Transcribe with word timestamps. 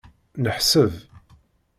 Neḥseb. 0.43 0.93